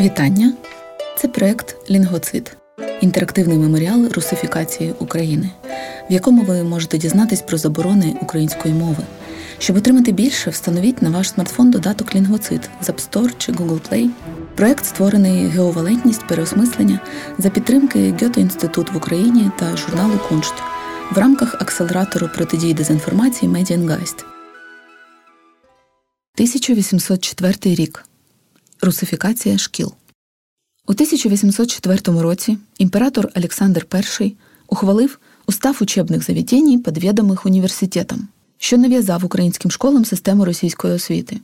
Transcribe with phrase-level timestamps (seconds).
[0.00, 0.52] Вітання!
[1.16, 2.56] Це проект Лінгвоцид
[3.00, 5.50] інтерактивний меморіал русифікації України,
[6.10, 9.04] в якому ви можете дізнатись про заборони української мови.
[9.58, 14.08] Щоб отримати більше, встановіть на ваш смартфон додаток Лінгвоцид з App Store чи Google Play.
[14.54, 17.00] Проект створений ГО Валентність переосмислення
[17.38, 20.54] за підтримки Goethe-Institut в Україні та журналу Куншт
[21.12, 24.18] в рамках акселератору протидії дезінформації Медіангайст.
[26.36, 28.09] 1804 рік.
[28.82, 29.92] Русифікація шкіл.
[30.86, 33.86] У 1804 році імператор Олександр
[34.20, 34.32] І
[34.68, 41.36] ухвалив устав учебних заведень, підвідомих університетам, що нав'язав українським школам систему російської освіти.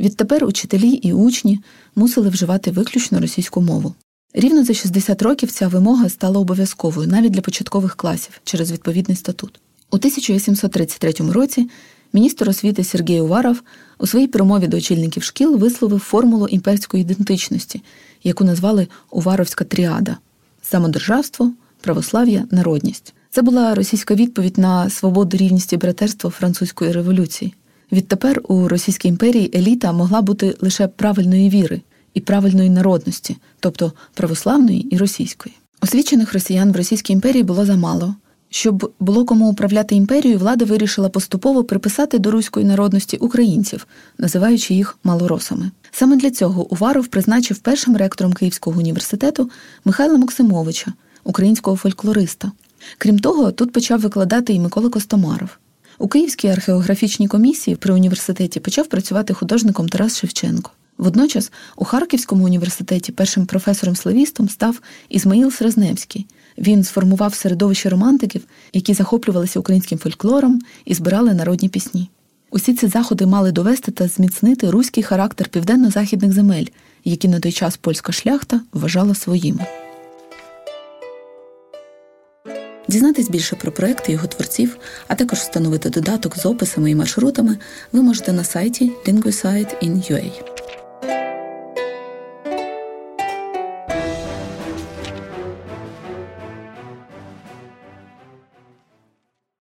[0.00, 1.60] Відтепер учителі і учні
[1.96, 3.94] мусили вживати виключно російську мову.
[4.34, 9.60] Рівно за 60 років ця вимога стала обов'язковою навіть для початкових класів через відповідний статут.
[9.90, 11.68] У 1833 році
[12.12, 13.62] міністр освіти Сергій Уваров
[13.98, 17.82] у своїй промові до очільників шкіл висловив формулу імперської ідентичності,
[18.24, 20.16] яку назвали Уваровська тріада
[20.62, 23.14] самодержавство, православ'я, народність.
[23.30, 27.54] Це була російська відповідь на свободу, рівність і братерство французької революції.
[27.92, 31.80] Відтепер у Російській імперії еліта могла бути лише правильної віри
[32.14, 35.54] і правильної народності, тобто православної і російської.
[35.80, 38.14] Освічених росіян в Російській імперії було замало.
[38.54, 43.86] Щоб було кому управляти імперією, влада вирішила поступово приписати до руської народності українців,
[44.18, 45.70] називаючи їх малоросами.
[45.90, 49.50] Саме для цього Уваров призначив першим ректором Київського університету
[49.84, 50.92] Михайла Максимовича,
[51.24, 52.52] українського фольклориста.
[52.98, 55.48] Крім того, тут почав викладати і Микола Костомаров.
[55.98, 60.70] У Київській археографічній комісії при університеті почав працювати художником Тарас Шевченко.
[60.98, 66.26] Водночас у Харківському університеті першим професором-славістом став Ізмаїл Срезневський.
[66.58, 72.10] Він сформував середовище романтиків, які захоплювалися українським фольклором і збирали народні пісні.
[72.50, 76.66] Усі ці заходи мали довести та зміцнити руський характер південно-західних земель,
[77.04, 79.66] які на той час польська шляхта вважала своїми.
[82.88, 84.76] Дізнатись більше про проекти його творців,
[85.08, 87.56] а також встановити додаток з описами і маршрутами
[87.92, 90.51] ви можете на сайті linguisite.in.ua.